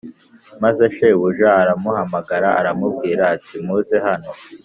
[0.63, 4.31] Maze shebuja aramuhamagara aramubwira ati muze hano